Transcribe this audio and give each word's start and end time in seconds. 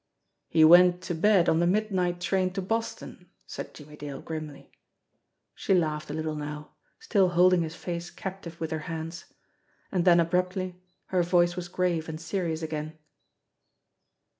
"He 0.49 0.65
went 0.65 1.03
to 1.03 1.13
bed 1.13 1.47
on 1.47 1.59
the 1.59 1.67
midnight 1.67 2.19
train 2.19 2.51
to 2.53 2.61
Boston," 2.63 3.29
said 3.45 3.71
Jimmie 3.75 3.95
Dale 3.97 4.19
grimly. 4.19 4.71
She 5.53 5.75
laughed 5.75 6.09
a 6.09 6.13
little 6.15 6.33
now, 6.35 6.71
still 6.97 7.29
holding 7.29 7.61
his 7.61 7.75
face 7.75 8.09
captive 8.09 8.59
with 8.59 8.71
her 8.71 8.79
hands; 8.89 9.25
and 9.91 10.03
then 10.03 10.19
abruptly 10.19 10.81
her 11.13 11.21
voice 11.21 11.55
was 11.55 11.67
grave 11.67 12.09
and 12.09 12.19
seri 12.19 12.51
ous 12.53 12.63
again. 12.63 12.97